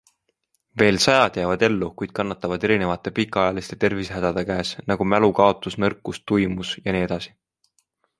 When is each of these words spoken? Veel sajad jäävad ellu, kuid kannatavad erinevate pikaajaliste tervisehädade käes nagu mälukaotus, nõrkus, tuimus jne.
Veel 0.81 0.95
sajad 1.03 1.35
jäävad 1.39 1.65
ellu, 1.67 1.89
kuid 2.01 2.15
kannatavad 2.19 2.65
erinevate 2.69 3.13
pikaajaliste 3.19 3.77
tervisehädade 3.83 4.45
käes 4.47 4.71
nagu 4.93 5.07
mälukaotus, 5.13 5.77
nõrkus, 5.85 6.21
tuimus 6.33 6.73
jne. 6.89 7.05